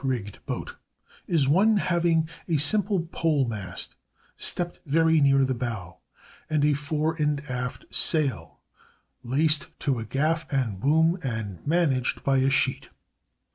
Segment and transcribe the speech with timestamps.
[0.03, 0.77] _,cat rigged boat)
[1.27, 3.95] is one having a simple pole mast
[4.35, 5.99] stepped very near the bow,
[6.49, 8.57] and a fore and aft sail
[9.21, 12.89] laced to a gaff and boom and managed by a sheet.